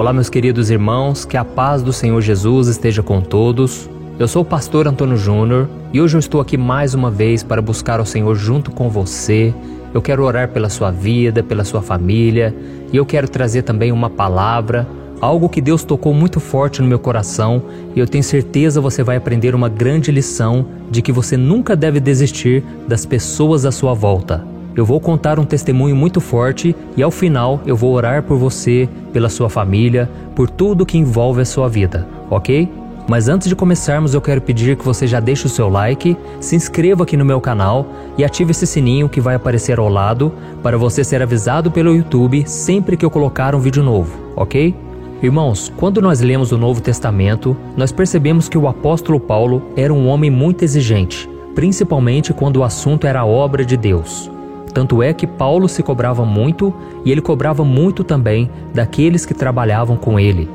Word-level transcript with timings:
Olá, 0.00 0.14
meus 0.14 0.30
queridos 0.30 0.70
irmãos, 0.70 1.26
que 1.26 1.36
a 1.36 1.44
paz 1.44 1.82
do 1.82 1.92
Senhor 1.92 2.22
Jesus 2.22 2.68
esteja 2.68 3.02
com 3.02 3.20
todos. 3.20 3.86
Eu 4.18 4.26
sou 4.26 4.40
o 4.40 4.44
pastor 4.46 4.88
Antônio 4.88 5.14
Júnior 5.14 5.68
e 5.92 6.00
hoje 6.00 6.16
eu 6.16 6.18
estou 6.18 6.40
aqui 6.40 6.56
mais 6.56 6.94
uma 6.94 7.10
vez 7.10 7.42
para 7.42 7.60
buscar 7.60 8.00
ao 8.00 8.06
Senhor 8.06 8.34
junto 8.34 8.70
com 8.70 8.88
você. 8.88 9.52
Eu 9.92 10.00
quero 10.00 10.24
orar 10.24 10.48
pela 10.48 10.70
sua 10.70 10.90
vida, 10.90 11.42
pela 11.42 11.64
sua 11.64 11.82
família 11.82 12.56
e 12.90 12.96
eu 12.96 13.04
quero 13.04 13.28
trazer 13.28 13.60
também 13.60 13.92
uma 13.92 14.08
palavra, 14.08 14.88
algo 15.20 15.50
que 15.50 15.60
Deus 15.60 15.84
tocou 15.84 16.14
muito 16.14 16.40
forte 16.40 16.80
no 16.80 16.88
meu 16.88 16.98
coração 16.98 17.62
e 17.94 18.00
eu 18.00 18.06
tenho 18.08 18.24
certeza 18.24 18.80
você 18.80 19.02
vai 19.02 19.16
aprender 19.16 19.54
uma 19.54 19.68
grande 19.68 20.10
lição 20.10 20.64
de 20.90 21.02
que 21.02 21.12
você 21.12 21.36
nunca 21.36 21.76
deve 21.76 22.00
desistir 22.00 22.64
das 22.88 23.04
pessoas 23.04 23.66
à 23.66 23.70
sua 23.70 23.92
volta. 23.92 24.59
Eu 24.80 24.86
vou 24.86 24.98
contar 24.98 25.38
um 25.38 25.44
testemunho 25.44 25.94
muito 25.94 26.22
forte 26.22 26.74
e 26.96 27.02
ao 27.02 27.10
final 27.10 27.60
eu 27.66 27.76
vou 27.76 27.92
orar 27.92 28.22
por 28.22 28.38
você, 28.38 28.88
pela 29.12 29.28
sua 29.28 29.50
família, 29.50 30.08
por 30.34 30.48
tudo 30.48 30.86
que 30.86 30.96
envolve 30.96 31.42
a 31.42 31.44
sua 31.44 31.68
vida, 31.68 32.08
ok? 32.30 32.66
Mas 33.06 33.28
antes 33.28 33.46
de 33.46 33.54
começarmos, 33.54 34.14
eu 34.14 34.22
quero 34.22 34.40
pedir 34.40 34.78
que 34.78 34.84
você 34.84 35.06
já 35.06 35.20
deixe 35.20 35.44
o 35.44 35.50
seu 35.50 35.68
like, 35.68 36.16
se 36.40 36.56
inscreva 36.56 37.02
aqui 37.02 37.14
no 37.14 37.26
meu 37.26 37.42
canal 37.42 37.88
e 38.16 38.24
ative 38.24 38.52
esse 38.52 38.66
sininho 38.66 39.06
que 39.06 39.20
vai 39.20 39.34
aparecer 39.34 39.78
ao 39.78 39.90
lado 39.90 40.32
para 40.62 40.78
você 40.78 41.04
ser 41.04 41.20
avisado 41.20 41.70
pelo 41.70 41.94
YouTube 41.94 42.48
sempre 42.48 42.96
que 42.96 43.04
eu 43.04 43.10
colocar 43.10 43.54
um 43.54 43.60
vídeo 43.60 43.82
novo, 43.82 44.18
ok? 44.34 44.74
Irmãos, 45.22 45.70
quando 45.76 46.00
nós 46.00 46.22
lemos 46.22 46.52
o 46.52 46.56
Novo 46.56 46.80
Testamento, 46.80 47.54
nós 47.76 47.92
percebemos 47.92 48.48
que 48.48 48.56
o 48.56 48.66
apóstolo 48.66 49.20
Paulo 49.20 49.62
era 49.76 49.92
um 49.92 50.08
homem 50.08 50.30
muito 50.30 50.64
exigente, 50.64 51.28
principalmente 51.54 52.32
quando 52.32 52.56
o 52.56 52.64
assunto 52.64 53.06
era 53.06 53.20
a 53.20 53.26
obra 53.26 53.62
de 53.62 53.76
Deus. 53.76 54.39
Tanto 54.72 55.02
é 55.02 55.12
que 55.12 55.26
Paulo 55.26 55.68
se 55.68 55.82
cobrava 55.82 56.24
muito 56.24 56.72
e 57.04 57.10
ele 57.10 57.20
cobrava 57.20 57.64
muito 57.64 58.04
também 58.04 58.50
daqueles 58.72 59.26
que 59.26 59.34
trabalhavam 59.34 59.96
com 59.96 60.18
ele. 60.18 60.48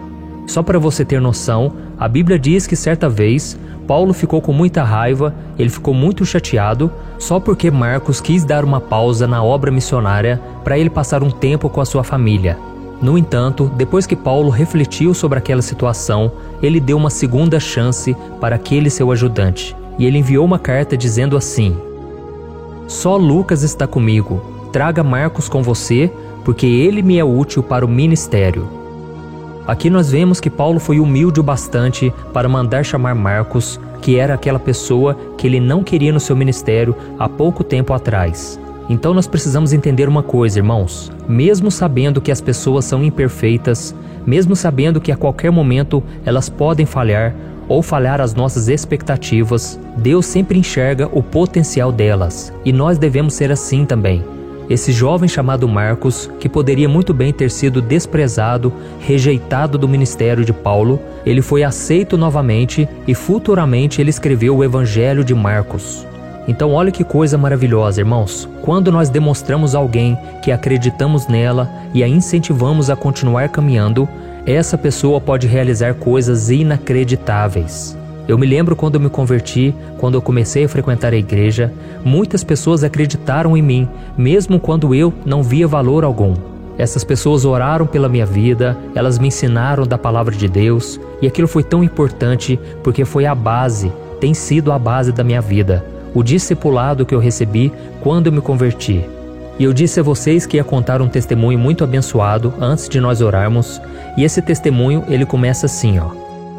Só 0.48 0.62
para 0.62 0.80
você 0.80 1.04
ter 1.04 1.20
noção, 1.20 1.74
a 1.98 2.08
Bíblia 2.08 2.38
diz 2.38 2.68
que 2.68 2.76
certa 2.76 3.10
vez 3.10 3.58
Paulo 3.88 4.14
ficou 4.14 4.42
com 4.42 4.52
muita 4.52 4.84
raiva, 4.84 5.34
ele 5.58 5.70
ficou 5.70 5.94
muito 5.94 6.26
chateado, 6.26 6.92
só 7.20 7.40
porque 7.40 7.70
Marcos 7.70 8.20
quis 8.20 8.44
dar 8.44 8.64
uma 8.64 8.82
pausa 8.82 9.28
na 9.28 9.44
obra 9.44 9.72
missionária 9.72 10.42
para 10.64 10.78
ele 10.78 10.90
passar 10.90 11.22
um 11.22 11.30
tempo 11.30 11.70
com 11.70 11.82
a 11.82 11.86
sua 11.86 12.04
família. 12.04 12.58
No 13.02 13.18
entanto, 13.18 13.72
depois 13.76 14.08
que 14.08 14.16
Paulo 14.16 14.50
refletiu 14.50 15.14
sobre 15.14 15.38
aquela 15.38 15.62
situação, 15.62 16.32
ele 16.62 16.80
deu 16.80 16.98
uma 16.98 17.10
segunda 17.10 17.60
chance 17.60 18.16
para 18.40 18.56
aquele 18.56 18.90
seu 18.90 19.12
ajudante, 19.12 19.76
e 20.00 20.06
ele 20.06 20.18
enviou 20.18 20.46
uma 20.46 20.58
carta 20.58 20.98
dizendo 20.98 21.38
assim: 21.38 21.76
só 22.88 23.18
Lucas 23.18 23.64
está 23.64 23.88
comigo. 23.88 24.42
Traga 24.72 25.04
Marcos 25.04 25.50
com 25.50 25.64
você, 25.64 26.12
porque 26.44 26.66
ele 26.66 27.02
me 27.02 27.18
é 27.18 27.24
útil 27.24 27.64
para 27.64 27.86
o 27.86 27.90
ministério. 27.90 28.68
Aqui 29.68 29.90
nós 29.90 30.12
vemos 30.12 30.40
que 30.40 30.50
Paulo 30.50 30.80
foi 30.80 31.00
humilde 31.00 31.40
o 31.40 31.44
bastante 31.44 32.14
para 32.32 32.48
mandar 32.48 32.86
chamar 32.86 33.16
Marcos, 33.16 33.80
que 34.02 34.18
era 34.20 34.36
aquela 34.36 34.60
pessoa 34.60 35.18
que 35.38 35.48
ele 35.48 35.60
não 35.60 35.84
queria 35.84 36.14
no 36.14 36.20
seu 36.20 36.36
ministério 36.36 36.96
há 37.18 37.28
pouco 37.28 37.64
tempo 37.64 37.92
atrás. 37.92 38.60
Então 38.88 39.16
nós 39.16 39.26
precisamos 39.26 39.74
entender 39.74 40.08
uma 40.08 40.22
coisa, 40.22 40.60
irmãos. 40.60 41.12
Mesmo 41.28 41.72
sabendo 41.72 42.22
que 42.22 42.32
as 42.32 42.40
pessoas 42.40 42.86
são 42.86 43.04
imperfeitas, 43.04 43.96
mesmo 44.24 44.56
sabendo 44.56 45.02
que 45.02 45.12
a 45.12 45.18
qualquer 45.18 45.52
momento 45.52 46.04
elas 46.24 46.48
podem 46.50 46.86
falhar, 46.86 47.34
ou 47.68 47.82
falhar 47.82 48.22
as 48.22 48.34
nossas 48.34 48.68
expectativas, 48.68 49.80
Deus 49.98 50.26
sempre 50.26 50.60
enxerga 50.60 51.10
o 51.12 51.22
potencial 51.22 51.92
delas 51.92 52.54
e 52.64 52.72
nós 52.72 52.98
devemos 52.98 53.34
ser 53.34 53.52
assim 53.52 53.86
também. 53.86 54.24
Esse 54.68 54.92
jovem 54.92 55.30
chamado 55.30 55.68
Marcos, 55.68 56.30
que 56.40 56.50
poderia 56.50 56.90
muito 56.90 57.14
bem 57.14 57.32
ter 57.32 57.52
sido 57.52 57.82
desprezado, 57.82 58.74
rejeitado 59.00 59.78
do 59.78 59.88
ministério 59.88 60.44
de 60.44 60.52
Paulo, 60.52 61.00
ele 61.24 61.42
foi 61.42 61.64
aceito 61.64 62.18
novamente 62.18 62.90
e 63.08 63.14
futuramente 63.14 64.02
ele 64.02 64.10
escreveu 64.10 64.58
o 64.58 64.64
Evangelho 64.64 65.24
de 65.24 65.36
Marcos. 65.36 66.06
Então, 66.48 66.74
olha 66.74 66.92
que 66.92 67.04
coisa 67.04 67.38
maravilhosa, 67.38 68.02
irmãos. 68.02 68.48
Quando 68.62 68.92
nós 68.92 69.10
demonstramos 69.10 69.74
alguém 69.74 70.18
que 70.44 70.52
acreditamos 70.52 71.28
nela 71.28 71.70
e 71.94 72.04
a 72.04 72.08
incentivamos 72.08 72.90
a 72.90 72.96
continuar 72.96 73.50
caminhando, 73.50 74.08
essa 74.46 74.78
pessoa 74.78 75.20
pode 75.20 75.48
realizar 75.48 75.96
coisas 75.96 76.52
inacreditáveis. 76.52 77.98
Eu 78.28 78.38
me 78.38 78.46
lembro 78.46 78.76
quando 78.76 78.96
eu 78.96 79.02
me 79.02 79.10
converti, 79.10 79.74
quando 79.98 80.16
eu 80.16 80.22
comecei 80.22 80.66
a 80.66 80.70
frequentar 80.70 81.14
a 81.14 81.18
igreja, 81.18 81.74
muitas 82.04 82.44
pessoas 82.44 82.84
acreditaram 82.84 83.58
em 83.58 83.62
mim, 83.62 83.90
mesmo 84.18 84.60
quando 84.60 84.94
eu 84.94 85.14
não 85.26 85.42
via 85.42 85.68
valor 85.68 86.04
algum. 86.04 86.36
Essas 86.78 87.04
pessoas 87.04 87.46
oraram 87.46 87.88
pela 87.88 88.10
minha 88.10 88.26
vida, 88.26 88.78
elas 88.94 89.18
me 89.18 89.30
ensinaram 89.30 89.86
da 89.86 89.98
palavra 89.98 90.36
de 90.36 90.48
Deus, 90.48 91.00
e 91.22 91.28
aquilo 91.28 91.48
foi 91.48 91.64
tão 91.64 91.84
importante 91.84 92.60
porque 92.84 93.06
foi 93.06 93.26
a 93.26 93.34
base, 93.34 93.92
tem 94.20 94.34
sido 94.34 94.72
a 94.72 94.78
base 94.78 95.12
da 95.12 95.24
minha 95.24 95.42
vida, 95.42 95.84
o 96.14 96.22
discipulado 96.22 97.06
que 97.06 97.16
eu 97.16 97.20
recebi 97.20 97.72
quando 98.02 98.28
eu 98.28 98.34
me 98.34 98.42
converti. 98.42 99.06
E 99.58 99.64
eu 99.64 99.72
disse 99.72 100.00
a 100.00 100.04
vocês 100.04 100.46
que 100.46 100.58
ia 100.58 100.64
contar 100.64 101.02
um 101.02 101.08
testemunho 101.08 101.58
muito 101.58 101.84
abençoado 101.84 102.54
antes 102.60 102.90
de 102.90 103.00
nós 103.00 103.22
orarmos, 103.22 103.82
e 104.18 104.24
esse 104.24 104.42
testemunho 104.42 105.04
ele 105.08 105.26
começa 105.26 105.66
assim, 105.66 105.98
ó. 105.98 106.10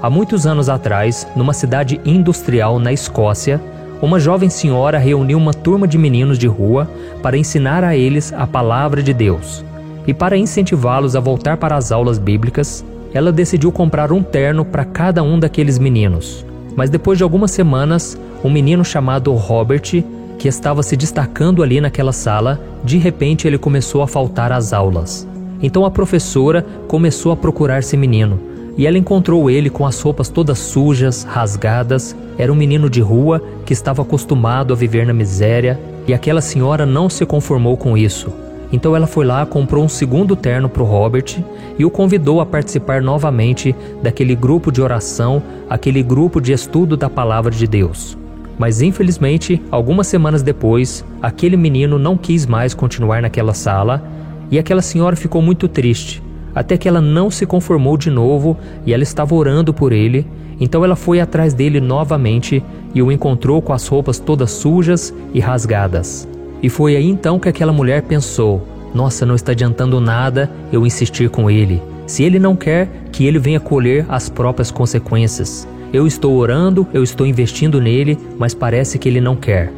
Há 0.02 0.08
muitos 0.08 0.46
anos 0.46 0.68
atrás, 0.68 1.26
numa 1.36 1.52
cidade 1.52 2.00
industrial 2.04 2.78
na 2.78 2.92
Escócia, 2.92 3.60
uma 4.00 4.20
jovem 4.20 4.50
senhora 4.50 4.98
reuniu 4.98 5.38
uma 5.38 5.54
turma 5.54 5.88
de 5.88 5.96
meninos 5.96 6.38
de 6.38 6.46
rua 6.46 6.88
para 7.22 7.38
ensinar 7.38 7.82
a 7.82 7.96
eles 7.96 8.32
a 8.32 8.46
palavra 8.46 9.02
de 9.02 9.12
Deus. 9.12 9.64
E 10.06 10.14
para 10.14 10.36
incentivá-los 10.36 11.16
a 11.16 11.20
voltar 11.20 11.56
para 11.56 11.76
as 11.76 11.90
aulas 11.90 12.18
bíblicas, 12.18 12.84
ela 13.12 13.32
decidiu 13.32 13.72
comprar 13.72 14.12
um 14.12 14.22
terno 14.22 14.64
para 14.64 14.84
cada 14.84 15.22
um 15.22 15.38
daqueles 15.38 15.78
meninos. 15.78 16.44
Mas 16.76 16.90
depois 16.90 17.16
de 17.16 17.24
algumas 17.24 17.50
semanas, 17.50 18.18
um 18.44 18.50
menino 18.50 18.84
chamado 18.84 19.32
Robert 19.32 20.04
que 20.38 20.48
estava 20.48 20.82
se 20.82 20.96
destacando 20.96 21.62
ali 21.62 21.80
naquela 21.80 22.12
sala, 22.12 22.60
de 22.84 22.98
repente 22.98 23.46
ele 23.46 23.58
começou 23.58 24.02
a 24.02 24.06
faltar 24.06 24.52
às 24.52 24.72
aulas. 24.72 25.26
Então 25.62 25.84
a 25.84 25.90
professora 25.90 26.64
começou 26.86 27.32
a 27.32 27.36
procurar 27.36 27.78
esse 27.78 27.96
menino 27.96 28.38
e 28.76 28.86
ela 28.86 28.98
encontrou 28.98 29.50
ele 29.50 29.70
com 29.70 29.86
as 29.86 30.00
roupas 30.00 30.28
todas 30.28 30.58
sujas, 30.58 31.24
rasgadas. 31.24 32.14
Era 32.36 32.52
um 32.52 32.56
menino 32.56 32.90
de 32.90 33.00
rua 33.00 33.42
que 33.64 33.72
estava 33.72 34.02
acostumado 34.02 34.72
a 34.72 34.76
viver 34.76 35.06
na 35.06 35.14
miséria 35.14 35.80
e 36.06 36.12
aquela 36.12 36.42
senhora 36.42 36.84
não 36.84 37.08
se 37.08 37.24
conformou 37.24 37.76
com 37.76 37.96
isso. 37.96 38.30
Então 38.70 38.94
ela 38.94 39.06
foi 39.06 39.24
lá, 39.24 39.46
comprou 39.46 39.84
um 39.84 39.88
segundo 39.88 40.36
terno 40.36 40.68
para 40.68 40.82
o 40.82 40.86
Robert 40.86 41.38
e 41.78 41.84
o 41.84 41.90
convidou 41.90 42.40
a 42.40 42.46
participar 42.46 43.00
novamente 43.00 43.74
daquele 44.02 44.34
grupo 44.34 44.70
de 44.70 44.82
oração, 44.82 45.42
aquele 45.70 46.02
grupo 46.02 46.40
de 46.40 46.52
estudo 46.52 46.96
da 46.96 47.08
palavra 47.08 47.50
de 47.50 47.66
Deus. 47.66 48.18
Mas 48.58 48.80
infelizmente, 48.80 49.60
algumas 49.70 50.06
semanas 50.06 50.42
depois, 50.42 51.04
aquele 51.20 51.56
menino 51.56 51.98
não 51.98 52.16
quis 52.16 52.46
mais 52.46 52.74
continuar 52.74 53.20
naquela 53.20 53.52
sala 53.52 54.02
e 54.50 54.58
aquela 54.58 54.82
senhora 54.82 55.16
ficou 55.16 55.42
muito 55.42 55.68
triste, 55.68 56.22
até 56.54 56.76
que 56.76 56.88
ela 56.88 57.00
não 57.00 57.30
se 57.30 57.44
conformou 57.44 57.96
de 57.96 58.10
novo 58.10 58.56
e 58.86 58.94
ela 58.94 59.02
estava 59.02 59.34
orando 59.34 59.74
por 59.74 59.92
ele. 59.92 60.26
Então 60.58 60.82
ela 60.84 60.96
foi 60.96 61.20
atrás 61.20 61.52
dele 61.52 61.80
novamente 61.80 62.62
e 62.94 63.02
o 63.02 63.12
encontrou 63.12 63.60
com 63.60 63.74
as 63.74 63.86
roupas 63.86 64.18
todas 64.18 64.50
sujas 64.52 65.12
e 65.34 65.40
rasgadas. 65.40 66.26
E 66.62 66.70
foi 66.70 66.96
aí 66.96 67.06
então 67.06 67.38
que 67.38 67.48
aquela 67.48 67.72
mulher 67.72 68.02
pensou: 68.02 68.66
nossa, 68.94 69.26
não 69.26 69.34
está 69.34 69.52
adiantando 69.52 70.00
nada 70.00 70.50
eu 70.72 70.86
insistir 70.86 71.28
com 71.28 71.50
ele. 71.50 71.82
Se 72.06 72.22
ele 72.22 72.38
não 72.38 72.56
quer, 72.56 72.88
que 73.12 73.26
ele 73.26 73.38
venha 73.38 73.60
colher 73.60 74.06
as 74.08 74.30
próprias 74.30 74.70
consequências. 74.70 75.68
Eu 75.96 76.06
estou 76.06 76.36
orando, 76.36 76.86
eu 76.92 77.02
estou 77.02 77.26
investindo 77.26 77.80
nele, 77.80 78.18
mas 78.38 78.52
parece 78.52 78.98
que 78.98 79.08
ele 79.08 79.18
não 79.18 79.34
quer. 79.34 79.72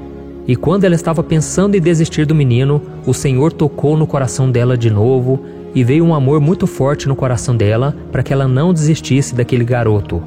E 0.48 0.56
quando 0.56 0.82
ela 0.82 0.96
estava 0.96 1.22
pensando 1.22 1.76
em 1.76 1.80
desistir 1.80 2.26
do 2.26 2.34
menino, 2.34 2.82
o 3.06 3.14
Senhor 3.14 3.52
tocou 3.52 3.96
no 3.96 4.04
coração 4.04 4.50
dela 4.50 4.76
de 4.76 4.90
novo 4.90 5.38
e 5.72 5.84
veio 5.84 6.04
um 6.04 6.12
amor 6.12 6.40
muito 6.40 6.66
forte 6.66 7.06
no 7.06 7.14
coração 7.14 7.56
dela 7.56 7.94
para 8.10 8.24
que 8.24 8.32
ela 8.32 8.48
não 8.48 8.74
desistisse 8.74 9.32
daquele 9.32 9.64
garoto. 9.64 10.20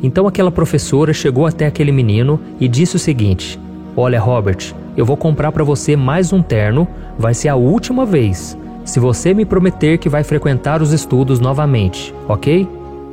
Então 0.00 0.28
aquela 0.28 0.52
professora 0.52 1.12
chegou 1.12 1.44
até 1.44 1.66
aquele 1.66 1.90
menino 1.90 2.38
e 2.60 2.68
disse 2.68 2.94
o 2.94 3.00
seguinte: 3.00 3.58
Olha, 3.96 4.20
Robert, 4.20 4.72
eu 4.96 5.04
vou 5.04 5.16
comprar 5.16 5.50
para 5.50 5.64
você 5.64 5.96
mais 5.96 6.32
um 6.32 6.40
terno, 6.40 6.86
vai 7.18 7.34
ser 7.34 7.48
a 7.48 7.56
última 7.56 8.06
vez. 8.06 8.56
Se 8.84 9.00
você 9.00 9.34
me 9.34 9.44
prometer 9.44 9.98
que 9.98 10.08
vai 10.08 10.22
frequentar 10.22 10.80
os 10.80 10.92
estudos 10.92 11.40
novamente, 11.40 12.14
ok? 12.28 12.68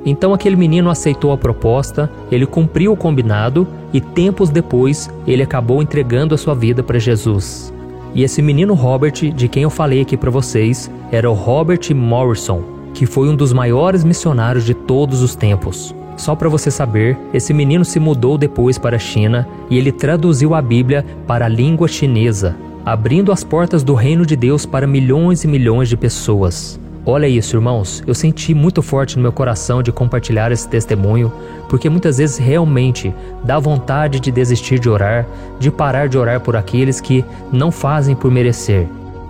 Então 0.05 0.33
aquele 0.33 0.55
menino 0.55 0.89
aceitou 0.89 1.31
a 1.31 1.37
proposta, 1.37 2.09
ele 2.31 2.45
cumpriu 2.45 2.93
o 2.93 2.97
combinado 2.97 3.67
e 3.93 3.99
tempos 3.99 4.49
depois 4.49 5.09
ele 5.27 5.43
acabou 5.43 5.81
entregando 5.81 6.33
a 6.33 6.37
sua 6.37 6.55
vida 6.55 6.81
para 6.81 6.99
Jesus. 6.99 7.73
E 8.13 8.23
esse 8.23 8.41
menino 8.41 8.73
Robert, 8.73 9.13
de 9.33 9.47
quem 9.47 9.63
eu 9.63 9.69
falei 9.69 10.01
aqui 10.01 10.17
para 10.17 10.31
vocês, 10.31 10.89
era 11.11 11.29
o 11.29 11.33
Robert 11.33 11.93
Morrison, 11.93 12.63
que 12.93 13.05
foi 13.05 13.29
um 13.29 13.35
dos 13.35 13.53
maiores 13.53 14.03
missionários 14.03 14.65
de 14.65 14.73
todos 14.73 15.21
os 15.21 15.35
tempos. 15.35 15.93
Só 16.17 16.35
para 16.35 16.49
você 16.49 16.69
saber, 16.69 17.17
esse 17.33 17.53
menino 17.53 17.85
se 17.85 17.99
mudou 17.99 18.37
depois 18.37 18.77
para 18.77 18.95
a 18.95 18.99
China 18.99 19.47
e 19.69 19.77
ele 19.77 19.91
traduziu 19.91 20.53
a 20.53 20.61
Bíblia 20.61 21.05
para 21.25 21.45
a 21.45 21.49
língua 21.49 21.87
chinesa, 21.87 22.57
abrindo 22.85 23.31
as 23.31 23.43
portas 23.43 23.83
do 23.83 23.93
reino 23.93 24.25
de 24.25 24.35
Deus 24.35 24.65
para 24.65 24.87
milhões 24.87 25.43
e 25.43 25.47
milhões 25.47 25.87
de 25.87 25.95
pessoas. 25.95 26.78
Olha 27.05 27.27
isso, 27.27 27.55
irmãos, 27.55 28.03
eu 28.05 28.13
senti 28.13 28.53
muito 28.53 28.81
forte 28.81 29.15
no 29.15 29.21
meu 29.21 29.31
coração 29.31 29.81
de 29.81 29.91
compartilhar 29.91 30.51
esse 30.51 30.67
testemunho, 30.67 31.31
porque 31.69 31.89
muitas 31.89 32.17
vezes 32.17 32.37
realmente 32.37 33.13
dá 33.43 33.57
vontade 33.57 34.19
de 34.19 34.31
desistir 34.31 34.79
de 34.79 34.89
orar, 34.89 35.25
de 35.59 35.71
parar 35.71 36.09
de 36.09 36.17
orar 36.17 36.41
por 36.41 36.55
aqueles 36.55 36.99
que 36.99 37.23
não 37.51 37.71
fazem 37.71 38.15
por 38.15 38.29
merecer. 38.29 38.87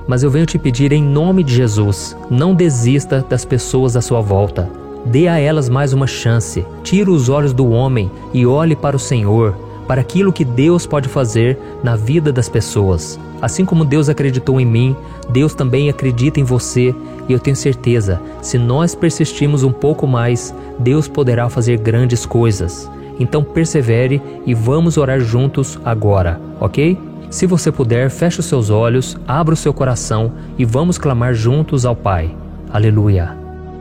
Mas 0.07 0.23
eu 0.23 0.31
venho 0.31 0.45
te 0.45 0.57
pedir 0.57 0.91
em 0.91 1.03
nome 1.03 1.43
de 1.43 1.53
Jesus, 1.53 2.17
não 2.29 2.55
desista 2.55 3.23
das 3.29 3.45
pessoas 3.45 3.95
à 3.95 4.01
sua 4.01 4.19
volta. 4.19 4.67
Dê 5.05 5.27
a 5.27 5.39
elas 5.39 5.69
mais 5.69 5.93
uma 5.93 6.07
chance. 6.07 6.65
Tire 6.83 7.09
os 7.09 7.29
olhos 7.29 7.53
do 7.53 7.69
homem 7.69 8.11
e 8.33 8.45
olhe 8.45 8.75
para 8.75 8.95
o 8.95 8.99
Senhor, 8.99 9.55
para 9.89 10.01
aquilo 10.01 10.31
que 10.31 10.45
Deus 10.45 10.85
pode 10.85 11.09
fazer 11.09 11.57
na 11.83 11.95
vida 11.95 12.31
das 12.31 12.47
pessoas. 12.47 13.19
Assim 13.41 13.65
como 13.65 13.83
Deus 13.83 14.07
acreditou 14.07 14.61
em 14.61 14.65
mim, 14.65 14.95
Deus 15.31 15.55
também 15.55 15.89
acredita 15.89 16.39
em 16.39 16.43
você, 16.43 16.93
e 17.27 17.33
eu 17.33 17.39
tenho 17.39 17.55
certeza, 17.55 18.21
se 18.39 18.59
nós 18.59 18.93
persistirmos 18.93 19.63
um 19.63 19.71
pouco 19.71 20.05
mais, 20.05 20.53
Deus 20.77 21.07
poderá 21.07 21.49
fazer 21.49 21.79
grandes 21.79 22.23
coisas. 22.23 22.87
Então 23.19 23.43
persevere 23.43 24.21
e 24.45 24.53
vamos 24.53 24.95
orar 24.95 25.19
juntos 25.21 25.79
agora, 25.83 26.39
ok? 26.59 26.95
Se 27.31 27.47
você 27.47 27.71
puder, 27.71 28.11
feche 28.11 28.41
os 28.41 28.45
seus 28.45 28.69
olhos, 28.69 29.17
abra 29.27 29.55
o 29.55 29.57
seu 29.57 29.73
coração 29.73 30.33
e 30.55 30.65
vamos 30.65 30.99
clamar 30.99 31.33
juntos 31.33 31.83
ao 31.83 31.95
Pai. 31.95 32.29
Aleluia. 32.71 33.35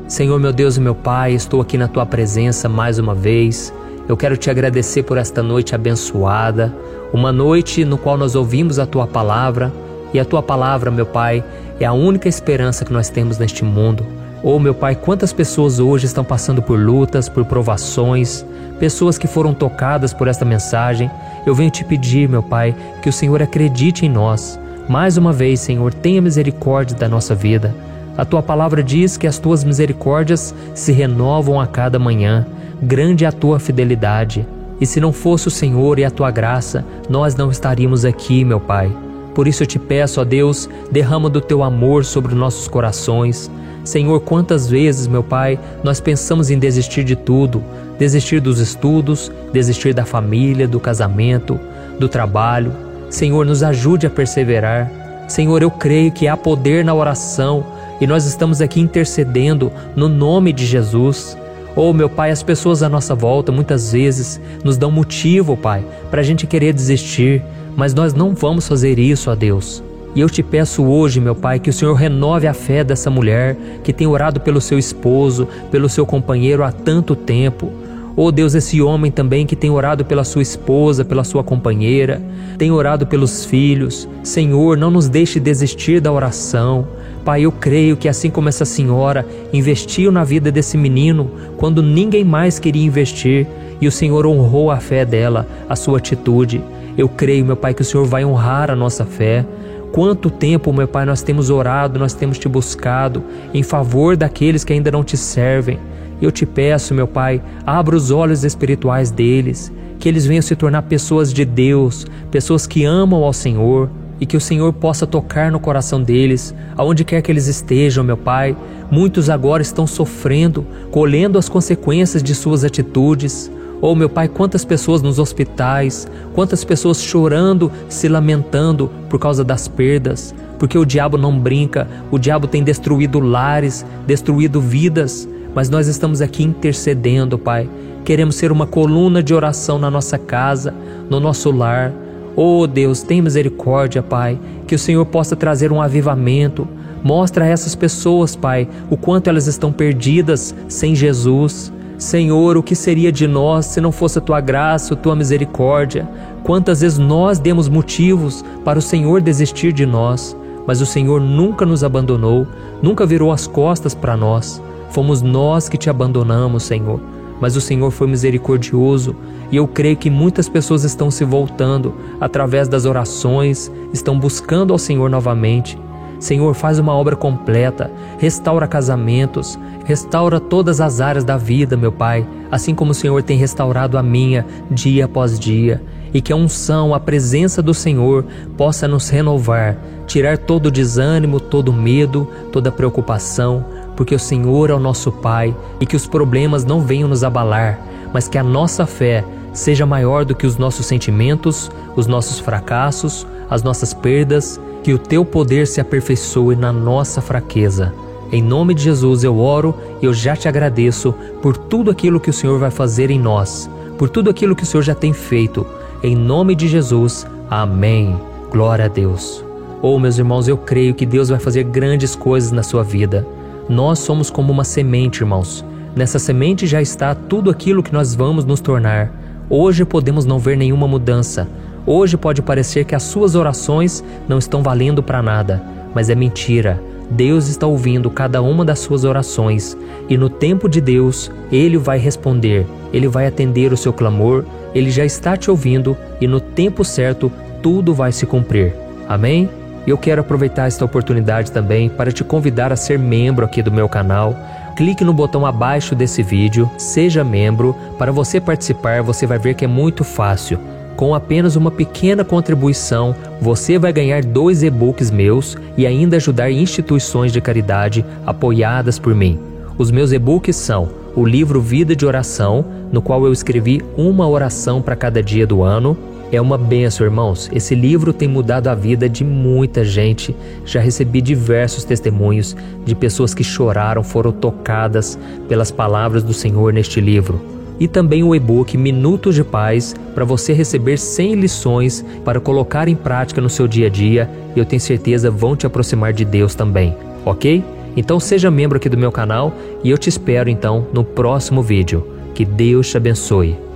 Senhor 0.06 0.40
meu 0.40 0.54
Deus 0.54 0.78
e 0.78 0.81
meu 0.81 0.94
Pai, 0.94 1.34
estou 1.34 1.61
aqui 1.61 1.76
na 1.76 1.87
tua 1.87 2.06
presença 2.06 2.66
mais 2.66 2.99
uma 2.99 3.14
vez. 3.14 3.75
Eu 4.08 4.16
quero 4.16 4.38
te 4.38 4.50
agradecer 4.50 5.02
por 5.02 5.19
esta 5.19 5.43
noite 5.43 5.75
abençoada, 5.75 6.75
uma 7.12 7.31
noite 7.31 7.84
no 7.84 7.99
qual 7.99 8.16
nós 8.16 8.34
ouvimos 8.34 8.78
a 8.78 8.87
tua 8.87 9.06
palavra, 9.06 9.70
e 10.14 10.19
a 10.19 10.25
tua 10.25 10.43
palavra, 10.43 10.90
meu 10.90 11.05
Pai, 11.05 11.44
é 11.78 11.84
a 11.84 11.93
única 11.93 12.26
esperança 12.26 12.87
que 12.87 12.93
nós 12.93 13.10
temos 13.10 13.37
neste 13.37 13.62
mundo. 13.62 14.06
Oh, 14.43 14.58
meu 14.58 14.72
Pai, 14.72 14.94
quantas 14.94 15.31
pessoas 15.31 15.78
hoje 15.78 16.06
estão 16.06 16.25
passando 16.25 16.62
por 16.62 16.78
lutas, 16.78 17.28
por 17.28 17.44
provações, 17.44 18.46
pessoas 18.81 19.19
que 19.19 19.26
foram 19.26 19.52
tocadas 19.52 20.14
por 20.14 20.26
esta 20.26 20.44
mensagem. 20.44 21.11
Eu 21.44 21.54
venho 21.54 21.70
te 21.70 21.84
pedir, 21.84 22.31
meu 22.31 22.43
Pai, 22.43 22.75
que 23.02 23.11
o 23.11 23.12
Senhor 23.12 23.43
acredite 23.43 24.06
em 24.06 24.08
nós. 24.08 24.58
Mais 24.88 25.19
uma 25.19 25.34
vez, 25.34 25.61
Senhor, 25.61 25.93
tenha 25.93 26.22
misericórdia 26.22 26.96
da 26.96 27.08
nossa 27.08 27.34
vida. 27.34 27.75
A 28.16 28.25
tua 28.25 28.43
palavra 28.43 28.82
diz 28.82 29.19
que 29.19 29.26
as 29.26 29.38
tuas 29.38 29.62
misericórdias 29.62 30.54
se 30.75 30.93
renovam 30.93 31.61
a 31.61 31.66
cada 31.66 31.99
manhã. 31.99 32.46
Grande 32.82 33.25
é 33.25 33.28
a 33.28 33.32
tua 33.32 33.58
fidelidade. 33.58 34.46
E 34.80 34.86
se 34.86 35.00
não 35.00 35.12
fosse 35.12 35.48
o 35.48 35.50
Senhor 35.50 35.98
e 35.98 36.04
a 36.04 36.10
tua 36.10 36.30
graça, 36.30 36.84
nós 37.08 37.34
não 37.34 37.50
estaríamos 37.50 38.04
aqui, 38.04 38.44
meu 38.44 38.60
Pai. 38.60 38.90
Por 39.34 39.48
isso 39.48 39.64
eu 39.64 39.66
te 39.66 39.78
peço, 39.78 40.20
ó 40.20 40.25
Deus, 40.25 40.69
derrama 40.90 41.28
do 41.28 41.40
teu 41.40 41.62
amor 41.62 42.04
sobre 42.04 42.34
nossos 42.34 42.69
corações. 42.69 43.50
Senhor, 43.84 44.20
quantas 44.20 44.69
vezes, 44.69 45.08
meu 45.08 45.25
Pai, 45.25 45.58
nós 45.82 46.00
pensamos 46.00 46.50
em 46.50 46.58
desistir 46.58 47.02
de 47.02 47.16
tudo, 47.16 47.62
desistir 47.98 48.40
dos 48.40 48.60
estudos, 48.60 49.32
desistir 49.52 49.92
da 49.92 50.04
família, 50.04 50.69
do 50.69 50.78
casamento, 50.78 51.58
do 51.98 52.08
trabalho. 52.08 52.72
Senhor, 53.10 53.44
nos 53.44 53.62
ajude 53.62 54.06
a 54.06 54.10
perseverar. 54.10 54.90
Senhor, 55.26 55.62
eu 55.62 55.70
creio 55.70 56.12
que 56.12 56.28
há 56.28 56.36
poder 56.36 56.84
na 56.84 56.94
oração 56.94 57.66
e 58.00 58.06
nós 58.06 58.25
estamos 58.25 58.60
aqui 58.60 58.80
intercedendo 58.80 59.72
no 59.96 60.08
nome 60.08 60.52
de 60.52 60.64
Jesus. 60.64 61.36
Oh, 61.76 61.92
meu 61.92 62.08
Pai, 62.08 62.30
as 62.30 62.42
pessoas 62.42 62.82
à 62.82 62.88
nossa 62.88 63.14
volta 63.14 63.52
muitas 63.52 63.92
vezes 63.92 64.40
nos 64.64 64.76
dão 64.76 64.90
motivo, 64.90 65.56
Pai, 65.56 65.84
para 66.10 66.20
a 66.20 66.24
gente 66.24 66.46
querer 66.46 66.72
desistir, 66.72 67.42
mas 67.76 67.94
nós 67.94 68.14
não 68.14 68.34
vamos 68.34 68.66
fazer 68.66 68.98
isso, 68.98 69.30
ó 69.30 69.34
Deus. 69.34 69.82
E 70.14 70.20
eu 70.20 70.28
te 70.28 70.42
peço 70.42 70.84
hoje, 70.84 71.20
meu 71.20 71.34
Pai, 71.34 71.60
que 71.60 71.70
o 71.70 71.72
Senhor 71.72 71.94
renove 71.94 72.46
a 72.46 72.54
fé 72.54 72.82
dessa 72.82 73.10
mulher 73.10 73.56
que 73.84 73.92
tem 73.92 74.06
orado 74.06 74.40
pelo 74.40 74.60
seu 74.60 74.78
esposo, 74.78 75.46
pelo 75.70 75.88
seu 75.88 76.04
companheiro 76.04 76.64
há 76.64 76.72
tanto 76.72 77.14
tempo. 77.14 77.70
Oh 78.16 78.32
Deus, 78.32 78.56
esse 78.56 78.82
homem 78.82 79.12
também 79.12 79.46
que 79.46 79.54
tem 79.54 79.70
orado 79.70 80.04
pela 80.04 80.24
sua 80.24 80.42
esposa, 80.42 81.04
pela 81.04 81.22
sua 81.22 81.44
companheira, 81.44 82.20
tem 82.58 82.72
orado 82.72 83.06
pelos 83.06 83.44
filhos. 83.44 84.08
Senhor, 84.24 84.76
não 84.76 84.90
nos 84.90 85.08
deixe 85.08 85.38
desistir 85.38 86.00
da 86.00 86.10
oração. 86.10 86.88
Pai, 87.28 87.42
eu 87.42 87.52
creio 87.52 87.94
que 87.94 88.08
assim 88.08 88.30
como 88.30 88.48
essa 88.48 88.64
senhora 88.64 89.26
investiu 89.52 90.10
na 90.10 90.25
vida 90.25 90.50
desse 90.50 90.78
menino 90.78 91.30
quando 91.58 91.82
ninguém 91.82 92.25
mais 92.25 92.58
queria 92.58 92.86
investir, 92.86 93.46
e 93.82 93.86
o 93.86 93.92
Senhor 93.92 94.26
honrou 94.26 94.70
a 94.70 94.78
fé 94.78 95.04
dela, 95.04 95.46
a 95.69 95.76
sua 95.76 95.98
atitude. 95.98 96.62
Eu 96.96 97.06
creio, 97.06 97.44
meu 97.44 97.54
Pai, 97.54 97.75
que 97.75 97.82
o 97.82 97.84
Senhor 97.84 98.06
vai 98.06 98.25
honrar 98.25 98.70
a 98.70 98.75
nossa 98.75 99.04
fé. 99.04 99.44
Quanto 99.92 100.30
tempo, 100.30 100.72
meu 100.72 100.88
Pai, 100.88 101.04
nós 101.04 101.20
temos 101.20 101.50
orado, 101.50 101.98
nós 101.98 102.14
temos 102.14 102.38
te 102.38 102.48
buscado 102.48 103.22
em 103.52 103.62
favor 103.62 104.16
daqueles 104.16 104.64
que 104.64 104.72
ainda 104.72 104.90
não 104.90 105.04
te 105.04 105.19
servem. 105.19 105.78
Eu 106.22 106.32
te 106.32 106.46
peço, 106.46 106.94
meu 106.94 107.06
Pai, 107.06 107.42
abra 107.66 107.94
os 107.94 108.10
olhos 108.10 108.42
espirituais 108.42 109.10
deles, 109.10 109.70
que 109.98 110.08
eles 110.08 110.25
venham 110.25 110.40
se 110.40 110.56
tornar 110.56 110.80
pessoas 110.80 111.30
de 111.30 111.44
Deus, 111.44 112.06
pessoas 112.30 112.66
que 112.66 112.86
amam 112.86 113.22
ao 113.22 113.34
Senhor, 113.34 113.90
e 114.20 114.26
que 114.26 114.36
o 114.36 114.40
Senhor 114.40 114.72
possa 114.72 115.06
tocar 115.06 115.50
no 115.50 115.60
coração 115.60 116.02
deles, 116.02 116.54
aonde 116.76 117.04
quer 117.04 117.22
que 117.22 117.30
eles 117.30 117.46
estejam, 117.46 118.02
meu 118.02 118.16
Pai. 118.16 118.56
Muitos 118.90 119.28
agora 119.28 119.62
estão 119.62 119.86
sofrendo, 119.86 120.66
colhendo 120.90 121.38
as 121.38 121.48
consequências 121.48 122.22
de 122.22 122.34
suas 122.34 122.64
atitudes. 122.64 123.50
Oh, 123.80 123.94
meu 123.94 124.08
Pai, 124.08 124.26
quantas 124.26 124.64
pessoas 124.64 125.02
nos 125.02 125.18
hospitais, 125.18 126.08
quantas 126.34 126.64
pessoas 126.64 127.02
chorando, 127.02 127.70
se 127.88 128.08
lamentando 128.08 128.90
por 129.08 129.20
causa 129.20 129.44
das 129.44 129.68
perdas, 129.68 130.34
porque 130.58 130.76
o 130.76 130.84
diabo 130.84 131.16
não 131.16 131.38
brinca, 131.38 131.86
o 132.10 132.18
diabo 132.18 132.48
tem 132.48 132.64
destruído 132.64 133.20
lares, 133.20 133.86
destruído 134.04 134.60
vidas, 134.60 135.28
mas 135.54 135.70
nós 135.70 135.86
estamos 135.86 136.20
aqui 136.20 136.42
intercedendo, 136.42 137.38
Pai. 137.38 137.68
Queremos 138.04 138.36
ser 138.36 138.50
uma 138.50 138.66
coluna 138.66 139.22
de 139.22 139.34
oração 139.34 139.78
na 139.78 139.90
nossa 139.90 140.18
casa, 140.18 140.74
no 141.08 141.20
nosso 141.20 141.50
lar. 141.50 141.92
Oh 142.40 142.69
Deus, 142.69 143.02
tem 143.02 143.20
misericórdia, 143.20 144.00
Pai, 144.00 144.38
que 144.64 144.76
o 144.76 144.79
Senhor 144.79 145.05
possa 145.05 145.35
trazer 145.35 145.73
um 145.73 145.82
avivamento. 145.82 146.69
Mostra 147.02 147.44
a 147.44 147.49
essas 147.49 147.75
pessoas, 147.75 148.37
Pai, 148.37 148.69
o 148.88 148.96
quanto 148.96 149.26
elas 149.26 149.49
estão 149.49 149.73
perdidas 149.73 150.55
sem 150.69 150.94
Jesus. 150.94 151.73
Senhor, 151.99 152.56
o 152.56 152.62
que 152.62 152.76
seria 152.76 153.11
de 153.11 153.26
nós 153.26 153.67
se 153.67 153.81
não 153.81 153.90
fosse 153.90 154.19
a 154.19 154.23
tua 154.23 154.40
graça, 154.40 154.94
a 154.94 154.96
tua 154.96 155.17
misericórdia? 155.17 156.08
Quantas 156.44 156.81
vezes 156.81 156.96
nós 156.96 157.40
demos 157.40 157.69
motivos 157.69 158.44
para 158.64 158.79
o 158.79 158.82
Senhor 158.82 159.20
desistir 159.20 159.73
de 159.73 159.85
nós, 159.85 160.37
mas 160.64 160.81
o 160.81 160.87
Senhor 160.87 161.20
nunca 161.20 161.66
nos 161.66 161.83
abandonou, 161.83 162.47
nunca 162.80 163.04
virou 163.04 163.33
as 163.33 163.49
costas 163.49 163.97
para 163.97 164.16
nós. 164.16 164.62
Fomos 164.90 165.23
nós 165.23 165.68
que 165.68 165.76
te 165.76 165.90
abandonamos, 165.90 166.62
Senhor. 166.62 167.00
Mas 167.40 167.57
o 167.57 167.61
Senhor 167.61 167.90
foi 167.90 168.07
misericordioso 168.07 169.14
e 169.50 169.57
eu 169.57 169.66
creio 169.66 169.97
que 169.97 170.11
muitas 170.11 170.49
pessoas 170.49 170.85
estão 170.85 171.11
se 171.11 171.25
voltando 171.25 171.95
através 172.21 172.68
das 172.68 172.85
orações, 172.85 173.71
estão 173.92 174.18
buscando 174.18 174.73
ao 174.73 174.78
Senhor 174.78 175.09
novamente. 175.09 175.78
Senhor, 176.18 176.52
faz 176.52 176.80
uma 176.80 176.92
obra 176.92 177.14
completa, 177.14 177.90
restaura 178.18 178.66
casamentos, 178.66 179.59
restaura 179.85 180.40
todas 180.40 180.80
as 180.80 181.00
áreas 181.00 181.23
da 181.23 181.37
vida, 181.37 181.76
meu 181.76 181.92
Pai, 181.92 182.26
assim 182.50 182.75
como 182.75 182.90
o 182.90 182.95
Senhor 182.95 183.23
tem 183.23 183.38
restaurado 183.38 183.97
a 183.97 184.02
minha 184.02 184.45
dia 184.68 185.04
após 185.04 185.38
dia, 185.38 185.80
e 186.12 186.21
que 186.21 186.33
a 186.33 186.37
unção, 186.37 186.92
a 186.92 186.99
presença 186.99 187.62
do 187.62 187.73
Senhor 187.73 188.25
possa 188.57 188.88
nos 188.88 189.09
renovar, 189.09 189.78
tirar 190.09 190.38
todo 190.38 190.66
o 190.66 190.71
desânimo, 190.71 191.38
todo 191.38 191.68
o 191.68 191.73
medo, 191.73 192.26
toda 192.50 192.71
a 192.71 192.73
preocupação, 192.73 193.64
porque 193.99 194.14
o 194.14 194.19
Senhor 194.19 194.71
é 194.71 194.75
o 194.75 194.78
nosso 194.78 195.11
Pai 195.11 195.52
e 195.81 195.85
que 195.85 195.97
os 195.97 196.07
problemas 196.07 196.64
não 196.64 196.81
venham 196.81 197.09
nos 197.09 197.25
abalar, 197.25 197.81
mas 198.14 198.28
que 198.28 198.38
a 198.38 198.45
nossa 198.45 198.87
fé 198.87 199.25
seja 199.52 199.85
maior 199.85 200.25
do 200.25 200.37
que 200.37 200.47
os 200.47 200.57
nossos 200.57 200.87
sentimentos, 200.87 201.69
os 201.97 202.07
nossos 202.07 202.38
fracassos, 202.38 203.26
as 203.50 203.64
nossas 203.64 203.93
perdas 203.93 204.61
que 204.85 204.95
o 204.95 204.99
teu 204.99 205.25
poder 205.25 205.67
se 205.67 205.81
aperfeiçoe 205.81 206.55
na 206.55 206.73
nossa 206.73 207.21
fraqueza. 207.21 207.93
Em 208.31 208.40
nome 208.40 208.73
de 208.73 208.85
Jesus 208.85 209.25
eu 209.25 209.37
oro 209.37 209.75
e 210.00 210.07
eu 210.07 210.14
já 210.14 210.37
te 210.37 210.47
agradeço 210.47 211.12
por 211.43 211.57
tudo 211.57 211.90
aquilo 211.90 212.21
que 212.21 212.31
o 212.31 212.33
Senhor 212.33 212.57
vai 212.57 212.71
fazer 212.71 213.11
em 213.11 213.19
nós, 213.19 213.69
por 213.99 214.09
tudo 214.09 214.31
aquilo 214.31 214.55
que 214.55 214.62
o 214.62 214.67
Senhor 214.67 214.85
já 214.85 214.95
tem 214.95 215.12
feito. 215.12 215.67
Em 216.05 216.14
nome 216.14 216.55
de 216.55 216.69
Jesus, 216.69 217.26
amém. 217.50 218.17
Glória 218.49 218.85
a 218.85 218.88
Deus. 218.88 219.45
Oh, 219.83 219.99
meus 219.99 220.19
irmãos, 220.19 220.47
eu 220.47 220.57
creio 220.57 220.95
que 220.95 221.05
Deus 221.05 221.31
vai 221.31 221.40
fazer 221.40 221.64
grandes 221.64 222.14
coisas 222.14 222.52
na 222.52 222.62
sua 222.62 222.85
vida. 222.85 223.26
Nós 223.68 223.98
somos 223.98 224.30
como 224.30 224.52
uma 224.52 224.64
semente, 224.64 225.20
irmãos. 225.20 225.64
Nessa 225.94 226.18
semente 226.18 226.66
já 226.66 226.80
está 226.80 227.14
tudo 227.14 227.50
aquilo 227.50 227.82
que 227.82 227.92
nós 227.92 228.14
vamos 228.14 228.44
nos 228.44 228.60
tornar. 228.60 229.12
Hoje 229.50 229.84
podemos 229.84 230.25
não 230.25 230.38
ver 230.38 230.56
nenhuma 230.56 230.87
mudança, 230.87 231.48
Hoje 231.90 232.18
pode 232.18 232.42
parecer 232.42 232.84
que 232.84 232.94
as 232.94 233.02
suas 233.02 233.34
orações 233.34 234.04
não 234.28 234.37
estão 234.37 234.62
valendo 234.62 235.02
para 235.02 235.22
nada, 235.22 235.62
mas 235.94 236.10
é 236.10 236.14
mentira. 236.14 236.78
Deus 237.10 237.48
está 237.48 237.66
ouvindo 237.66 238.10
cada 238.10 238.42
uma 238.42 238.62
das 238.62 238.80
suas 238.80 239.04
orações 239.04 239.75
e 240.06 240.14
no 240.14 240.28
tempo 240.28 240.68
de 240.68 240.82
Deus, 240.82 241.30
Ele 241.50 241.78
vai 241.78 241.98
responder, 241.98 242.66
Ele 242.92 243.08
vai 243.08 243.26
atender 243.26 243.72
o 243.72 243.76
seu 243.76 243.90
clamor, 243.90 244.44
Ele 244.75 244.90
já 244.90 245.02
está 245.02 245.34
te 245.34 245.50
ouvindo 245.50 245.96
e 246.20 246.28
no 246.28 246.40
tempo 246.40 246.84
certo 246.84 247.32
tudo 247.62 247.94
vai 247.94 248.12
se 248.12 248.26
cumprir. 248.26 248.75
Amém? 249.08 249.48
Eu 249.87 249.97
quero 249.97 250.20
aproveitar 250.20 250.66
esta 250.66 250.85
oportunidade 250.85 251.50
também 251.50 251.88
para 251.88 252.12
te 252.12 252.23
convidar 252.23 252.73
a 252.73 252.76
ser 252.76 252.99
membro 252.99 253.44
aqui 253.44 253.62
do 253.62 253.73
meu 253.73 253.88
canal. 253.88 254.37
Clique 254.76 255.04
no 255.04 255.12
botão 255.12 255.44
abaixo 255.47 255.94
desse 255.94 256.23
vídeo, 256.23 256.70
seja 256.78 257.25
membro. 257.25 257.75
Para 257.99 258.12
você 258.12 258.40
participar, 258.40 259.02
você 259.02 259.26
vai 259.26 259.38
ver 259.38 259.54
que 259.54 259.64
é 259.64 259.68
muito 259.68 260.04
fácil. 260.04 260.58
Com 260.97 261.14
apenas 261.14 261.54
uma 261.54 261.70
pequena 261.70 262.25
contribuição, 262.25 263.14
você 263.40 263.78
vai 263.78 263.92
ganhar 263.92 264.25
dois 264.25 264.62
e-books 264.62 265.11
meus 265.11 265.56
e 265.76 265.87
ainda 265.87 266.16
ajudar 266.16 266.50
instituições 266.50 267.32
de 267.32 267.40
caridade 267.40 268.04
apoiadas 268.26 268.99
por 268.99 269.14
mim. 269.14 269.38
Os 269.78 269.92
meus 269.92 270.11
e-books 270.11 270.56
são 270.56 270.88
o 271.14 271.25
livro 271.25 271.61
Vida 271.61 271.94
de 271.94 272.04
Oração, 272.04 272.64
no 272.92 273.00
qual 273.00 273.25
eu 273.25 273.32
escrevi 273.32 273.82
uma 273.97 274.28
oração 274.28 274.82
para 274.82 274.97
cada 274.97 275.23
dia 275.23 275.47
do 275.47 275.62
ano. 275.62 275.97
É 276.30 276.40
uma 276.40 276.58
benção, 276.58 277.06
irmãos. 277.06 277.49
Esse 277.52 277.75
livro 277.75 278.12
tem 278.12 278.28
mudado 278.28 278.68
a 278.68 278.75
vida 278.75 279.08
de 279.08 279.25
muita 279.25 279.82
gente. 279.82 280.37
Já 280.64 280.80
recebi 280.80 281.23
diversos 281.23 281.85
testemunhos 281.85 282.54
de 282.85 282.94
pessoas 282.94 283.32
que 283.32 283.42
choraram, 283.42 284.02
foram 284.02 284.30
tocadas 284.30 285.18
pelas 285.49 285.70
palavras 285.70 286.23
do 286.23 286.35
Senhor 286.35 286.73
neste 286.73 287.00
livro 287.00 287.40
e 287.80 287.87
também 287.87 288.23
o 288.23 288.35
e-book 288.35 288.76
Minutos 288.76 289.35
de 289.35 289.44
Paz 289.44 289.94
para 290.14 290.25
você 290.25 290.52
receber 290.52 290.99
100 290.99 291.35
lições 291.35 292.04
para 292.25 292.40
colocar 292.40 292.88
em 292.88 292.97
prática 292.97 293.40
no 293.40 293.49
seu 293.49 293.68
dia 293.68 293.87
a 293.87 293.90
dia 293.90 294.28
e 294.54 294.58
eu 294.58 294.64
tenho 294.64 294.80
certeza 294.80 295.30
vão 295.30 295.54
te 295.54 295.66
aproximar 295.66 296.12
de 296.12 296.25
Deus 296.25 296.54
também, 296.54 296.97
ok? 297.25 297.62
Então 297.97 298.20
seja 298.20 298.50
membro 298.50 298.78
aqui 298.78 298.88
do 298.88 298.99
meu 298.99 299.12
canal 299.12 299.54
e 299.82 299.90
eu 299.90 299.99
te 299.99 300.08
espero 300.08 300.50
então 300.50 300.87
no 300.92 301.04
próximo 301.04 301.62
vídeo. 301.62 302.06
Que 302.35 302.44
Deus 302.44 302.88
te 302.90 302.97
abençoe. 302.97 303.67